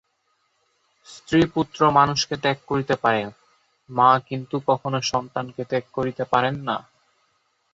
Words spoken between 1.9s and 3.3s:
মানুষকে ত্যাগ করিতে পারে,